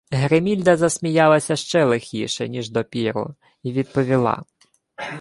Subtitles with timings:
[0.11, 4.43] Гримільда засміялася ще лихіше, ніж допіру, й відповіла;